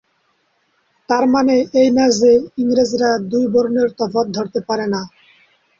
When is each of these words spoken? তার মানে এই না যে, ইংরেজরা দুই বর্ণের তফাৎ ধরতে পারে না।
তার 1.09 1.23
মানে 1.33 1.55
এই 1.73 1.89
না 1.91 2.05
যে, 2.19 2.31
ইংরেজরা 2.57 3.09
দুই 3.31 3.45
বর্ণের 3.53 3.89
তফাৎ 3.99 4.27
ধরতে 4.35 4.59
পারে 4.67 4.85
না। 4.93 5.01